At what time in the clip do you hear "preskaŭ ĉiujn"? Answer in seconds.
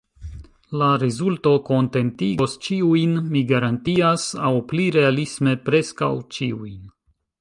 5.69-6.79